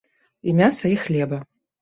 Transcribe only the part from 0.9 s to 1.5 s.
і хлеба.